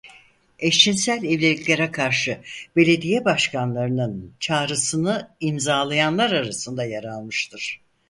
Eşcinsel 0.59 1.23
evliliklere 1.23 1.91
karşı 1.91 2.39
belediye 2.75 3.25
başkanlarının 3.25 4.33
çağrısını 4.39 5.31
imzalayanlar 5.39 6.31
arasında 6.31 6.83
yer 6.85 7.03
almıştır. 7.03 7.81